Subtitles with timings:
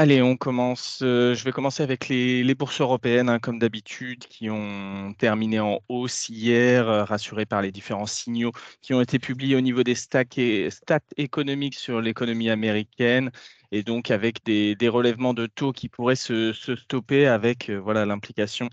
[0.00, 1.00] Allez, on commence.
[1.02, 5.80] euh, je vais commencer avec les, bourses européennes, hein, comme d'habitude, qui ont terminé en
[5.88, 9.96] hausse hier, euh, rassurées par les différents signaux qui ont été publiés au niveau des
[9.96, 13.32] stats, et, stats économiques sur l'économie américaine,
[13.72, 18.06] et donc avec des, relèvements de taux qui pourraient se, se stopper avec euh, voilà
[18.06, 18.70] l'implication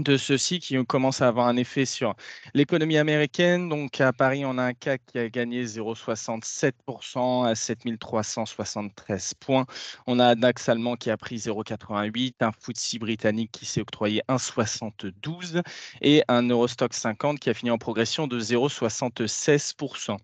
[0.00, 2.14] de ceux-ci qui commencent à avoir un effet sur
[2.54, 3.68] l'économie américaine.
[3.68, 9.66] Donc à Paris, on a un CAC qui a gagné 0,67% à 7373 points.
[10.06, 14.22] On a un DAX allemand qui a pris 0,88, un FTSE britannique qui s'est octroyé
[14.28, 15.62] 1,72
[16.02, 20.16] et un Eurostock 50 qui a fini en progression de 0,76%.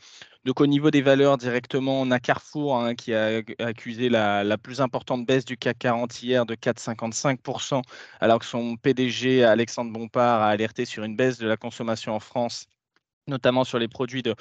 [0.46, 4.80] Donc au niveau des valeurs directement, on a Carrefour hein, qui a accusé la, plus
[4.80, 7.82] importante baisse du CAC 40 hier de 4,55%,
[8.20, 12.20] alors que son PDG Alexandre Bompard a alerté sur une baisse de la consommation en
[12.20, 12.68] France
[13.28, 14.36] notamment sur les produits de,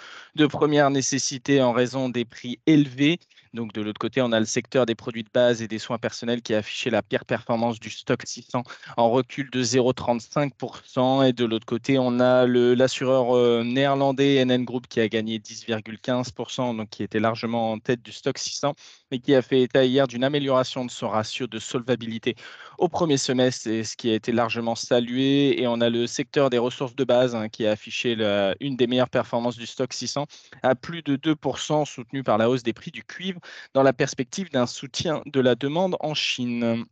[0.46, 3.20] première nécessité en raison des prix élevés.
[3.56, 5.98] Donc de l'autre côté, on a le secteur des produits de base et des soins
[5.98, 8.64] personnels qui a affiché la pire performance du stock 600
[8.98, 11.28] en recul de 0,35%.
[11.28, 16.76] Et de l'autre côté, on a l'assureur euh, néerlandais NN Group qui a gagné 10,15%,
[16.76, 18.76] donc qui était largement en tête du stock 600
[19.12, 22.36] et qui a fait état hier d'une amélioration de son ratio de solvabilité
[22.78, 25.62] au premier semestre, ce qui a été largement salué.
[25.62, 28.18] Et on a le secteur des ressources de base hein, qui a affiché
[28.60, 30.28] une des meilleures performances du stock 600
[30.62, 33.40] à plus de 2%, soutenu par la hausse des prix du cuivre
[33.74, 36.86] dans la perspective d'un soutien de la demande en Chine.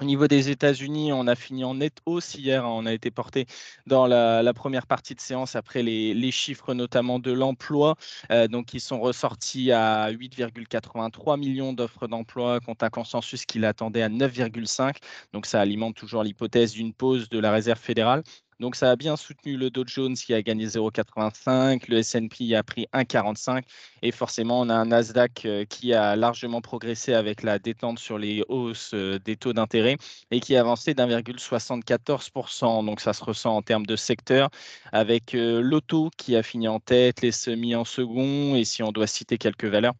[0.00, 2.64] Au niveau des États-Unis, on a fini en nette hausse hier.
[2.64, 2.70] Hein.
[2.70, 3.46] On a été porté
[3.86, 7.96] dans la, première partie de séance après les, les chiffres notamment de l'emploi,
[8.30, 14.02] euh, donc qui sont ressortis à 8,83 millions d'offres d'emploi contre un consensus qui l'attendait
[14.02, 14.98] à 9,5.
[15.32, 18.22] Donc ça alimente toujours l'hypothèse d'une pause de la Réserve fédérale.
[18.60, 22.64] Donc, ça a bien soutenu le Dow Jones qui a gagné 0,85, le S&P a
[22.64, 23.62] pris 1,45
[24.02, 28.18] et forcément, on a un Nasdaq euh, qui a largement progressé avec la détente sur
[28.18, 29.96] les hausses euh, des taux d'intérêt
[30.32, 32.84] et qui a avancé d'1,74%.
[32.84, 34.50] Donc, ça se ressent en termes de secteur
[34.92, 38.90] avec euh, l'auto qui a fini en tête, les semis en second et si on
[38.90, 39.94] doit citer quelques valeurs,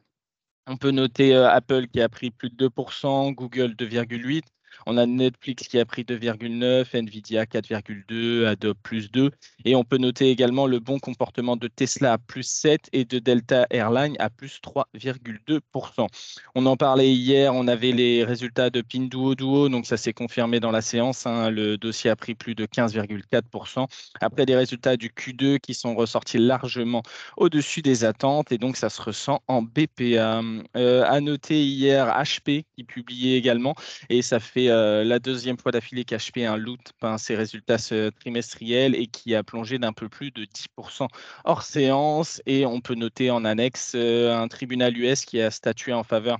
[0.66, 4.43] on peut noter Apple qui a pris plus de 2%, Google 2,8%.
[4.87, 9.31] On a Netflix qui a pris 2,9, Nvidia 4,2, Adobe plus 2.
[9.65, 13.19] Et on peut noter également le bon comportement de Tesla à plus 7 et de
[13.19, 16.07] Delta Airlines à plus 3,2%.
[16.55, 20.71] On en parlait hier, on avait les résultats de Pinduoduo, donc ça s'est confirmé dans
[20.71, 21.27] la séance.
[21.27, 21.51] Hein.
[21.51, 23.87] le dossier a pris plus de 15,4%.
[24.21, 27.03] Après des résultats du Q2 qui sont ressortis largement
[27.37, 30.43] au-dessus des attentes et donc ça se ressent en BPA.
[30.77, 33.75] Euh, à noter hier HP qui publiait également
[34.09, 37.79] et ça fait euh, la deuxième fois d'affilée qu'HP un loot peint ses résultats
[38.19, 41.09] trimestriels et qui a plongé d'un peu plus de 10%
[41.45, 42.43] hors séance.
[42.47, 46.39] Et on peut noter en annexe euh, un tribunal US qui a statué en faveur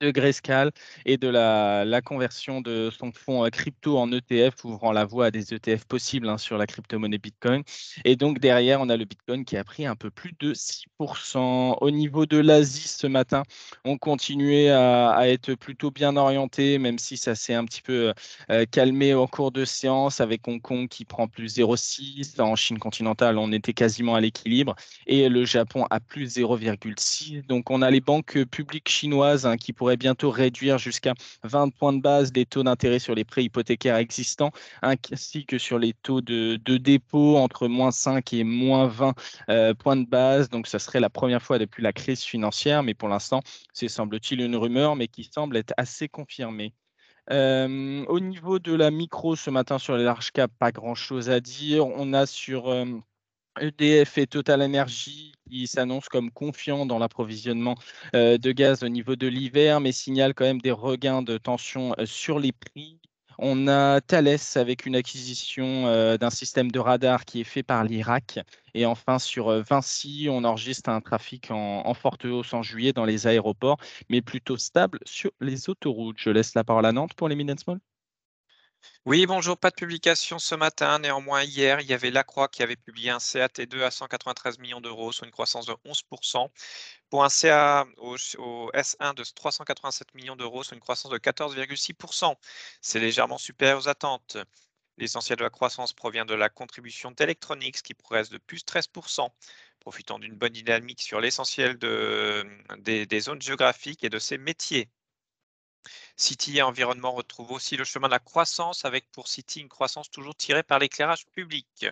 [0.00, 0.70] de Grayscale
[1.06, 5.30] et de la, conversion de son fonds euh, crypto en ETF, ouvrant la voie à
[5.30, 7.62] des ETF possibles hein, sur la crypto-monnaie Bitcoin.
[8.04, 11.78] Et donc derrière, on a le Bitcoin qui a pris un peu plus de 6%.
[11.80, 13.42] Au niveau de l'Asie ce matin,
[13.84, 18.12] on continuait à, être plutôt bien orienté, même si ça s'est un petit peu
[18.50, 22.40] euh, calmé au cours de séance, avec Hong Kong qui prend plus 0,6.
[22.40, 24.76] En Chine continentale, on était quasiment à l'équilibre.
[25.06, 27.46] Et le Japon à plus 0,6.
[27.46, 31.14] Donc on a les banques publiques chinoises hein, qui pourraient pourrait bientôt réduire jusqu'à
[31.44, 34.50] 20 points de base les taux d'intérêt sur les prêts hypothécaires existants,
[34.82, 39.14] ainsi que sur les taux de, de dépôt entre moins 5 et moins 20
[39.48, 40.48] euh, points de base.
[40.48, 43.42] Donc, ça serait la première fois depuis la crise financière, mais pour l'instant,
[43.72, 46.74] c'est semble-t-il une rumeur, mais qui semble être assez confirmée.
[47.30, 51.38] Euh, au niveau de la micro, ce matin sur les large cap, pas grand-chose à
[51.38, 51.86] dire.
[51.86, 52.86] On a sur euh,
[53.60, 57.76] EDF et Total Energy qui s'annoncent comme confiants dans l'approvisionnement
[58.14, 61.94] euh, de gaz au niveau de l'hiver, mais signalent quand même des regains de tension
[61.98, 62.98] euh, sur les prix.
[63.38, 67.84] On a Thales avec une acquisition euh, d'un système de radar qui est fait par
[67.84, 68.38] l'Irak.
[68.72, 73.26] Et enfin, sur Vinci, on enregistre un trafic en, forte hausse en juillet dans les
[73.26, 73.78] aéroports,
[74.08, 76.18] mais plutôt stable sur les autoroutes.
[76.18, 77.78] Je laisse la parole à Nantes pour les Mid Small.
[79.06, 80.98] Oui, bonjour, pas de publication ce matin.
[80.98, 85.12] Néanmoins, hier, il y avait Lacroix qui avait publié un CAT2 à 193 millions d'euros,
[85.12, 86.50] soit une croissance de 11%,
[87.10, 92.34] pour un CA au, au S1 de 387 millions d'euros, soit une croissance de 14,6%.
[92.80, 94.36] C'est légèrement supérieur aux attentes.
[94.98, 99.28] L'essentiel de la croissance provient de la contribution d'Electronics qui progresse de plus 13%,
[99.80, 102.44] profitant d'une bonne dynamique sur l'essentiel de,
[102.78, 104.90] des, des zones géographiques et de ses métiers.
[106.16, 110.34] City Environnement retrouve aussi le chemin de la croissance avec pour City une croissance toujours
[110.34, 111.86] tirée par l'éclairage public.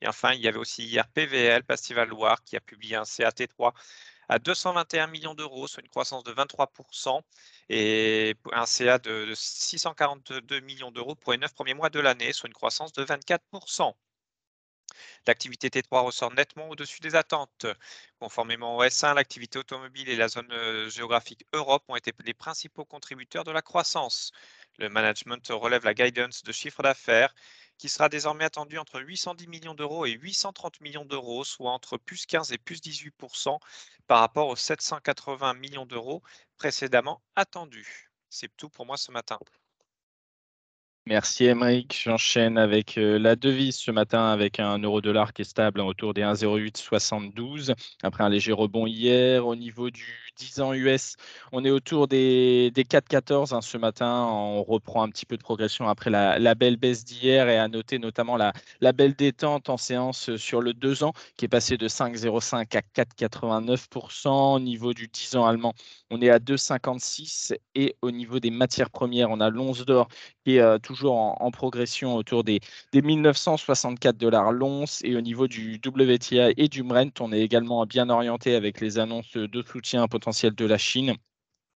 [0.00, 3.72] Et enfin, il y avait aussi hier PVL, Pastival Loire, qui a publié un CAT3
[4.28, 7.20] à 221 millions d'euros, soit une croissance de 23%,
[7.68, 12.48] et un CA de 642 millions d'euros pour les neuf premiers mois de l'année, soit
[12.48, 13.94] une croissance de 24%.
[15.26, 17.66] L'activité T3 ressort nettement au-dessus des attentes.
[18.18, 20.52] Conformément au S1, l'activité automobile et la zone
[20.88, 24.32] géographique Europe ont été les principaux contributeurs de la croissance.
[24.78, 27.34] Le management relève la guidance de chiffre d'affaires
[27.78, 32.26] qui sera désormais attendu entre 810 millions d'euros et 830 millions d'euros, soit entre plus
[32.26, 33.58] 15 et plus 18%
[34.06, 36.22] par rapport aux 780 millions d'euros
[36.56, 38.10] précédemment attendus.
[38.28, 39.38] C'est tout pour moi ce matin.
[41.06, 42.00] Merci Emeric.
[42.02, 46.22] J'enchaîne avec euh, la devise ce matin avec un euro-dollar qui est stable autour des
[46.22, 49.46] 1,0872 après un léger rebond hier.
[49.46, 51.16] Au niveau du 10 ans US,
[51.52, 54.26] on est autour des, des 4,14 hein, ce matin.
[54.30, 57.98] On reprend un petit peu de progression après la, belle baisse d'hier et à noter
[57.98, 61.86] notamment la, la, belle détente en séance sur le 2 ans qui est passé de
[61.86, 64.54] 5,05 à 4,89%.
[64.56, 65.74] Au niveau du 10 ans allemand,
[66.08, 70.08] on est à 2,56 et au niveau des matières premières, on a l'once d'or
[70.44, 72.60] qui est euh, toujours en, progression autour des,
[72.92, 75.00] des 1964 dollars l'once.
[75.04, 78.98] Et au niveau du WTI et du Brent, on est également bien orienté avec les
[78.98, 81.16] annonces de soutien potentiel de la Chine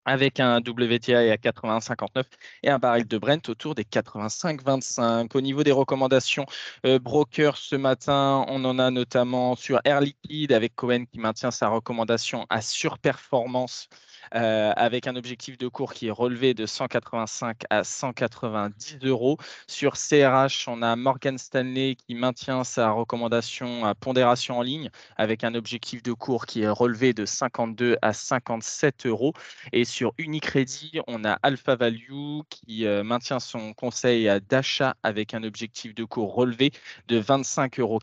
[0.07, 2.23] avec un WTI à 80,59
[2.63, 5.35] et un baril de Brent autour des 85,25.
[5.35, 6.45] Au niveau des recommandations
[6.85, 11.51] euh, broker ce matin, on en a notamment sur Air Liquide avec Cohen qui maintient
[11.51, 13.89] sa recommandation à surperformance
[14.35, 19.37] euh, avec un objectif de cours qui est relevé de 185 à 190 euros.
[19.67, 25.43] Sur CRH, on a Morgan Stanley qui maintient sa recommandation à pondération en ligne avec
[25.43, 29.33] un objectif de cours qui est relevé de 52 à 57 euros.
[29.73, 35.43] Et sur Unicredit, on a Alpha Value qui euh, maintient son conseil d'achat avec un
[35.43, 36.71] objectif de cours relevé
[37.07, 37.99] de 25,40 euros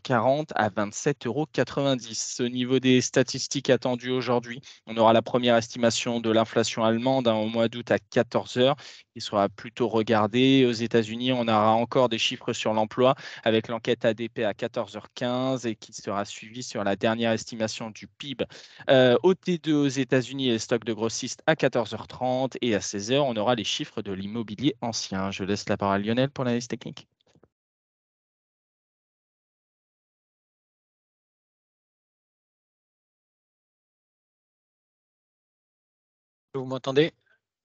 [0.55, 1.47] à 27,90 euros.
[2.39, 7.35] Au niveau des statistiques attendues aujourd'hui, on aura la première estimation de l'inflation allemande hein,
[7.35, 8.75] au mois d'août à 14 heures,
[9.13, 10.65] qui sera plutôt regardé.
[10.65, 15.75] Aux États-Unis, on aura encore des chiffres sur l'emploi avec l'enquête ADP à 14h15 et
[15.75, 18.45] qui sera suivie sur la dernière estimation du PIB
[18.89, 23.35] euh, au T2 aux États-Unis les stocks de grossistes à 14h30 et à 16h, on
[23.35, 25.31] aura les chiffres de l'immobilier ancien.
[25.31, 27.07] Je laisse la parole à Lionel pour l'analyse technique.
[36.55, 37.13] Vous m'entendez?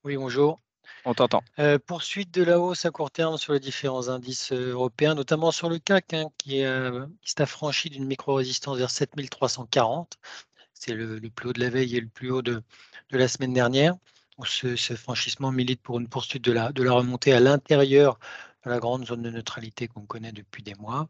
[0.03, 0.59] Oui, bonjour.
[1.05, 1.41] On t'entend.
[1.59, 5.51] Euh, poursuite de la hausse à court terme sur les différents indices euh, européens, notamment
[5.51, 10.17] sur le CAC, hein, qui, euh, s'est affranchi d'une micro-résistance vers 7340.
[10.73, 12.61] C'est le, plus haut de la veille et le plus haut de,
[13.11, 13.95] la semaine dernière.
[14.43, 18.19] ce, franchissement milite pour une poursuite de la, de la remontée à l'intérieur
[18.65, 21.07] de la grande zone de neutralité qu'on connaît depuis des mois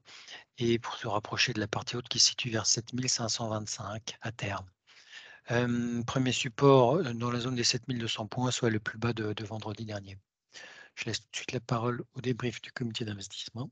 [0.60, 4.66] et pour se rapprocher de la partie haute qui se situe vers 7525 à terme
[6.06, 10.18] premier support dans la zone des 7200 points, soit le plus bas de, vendredi dernier.
[10.96, 13.70] Je laisse tout de suite la parole au débrief du comité d'investissement.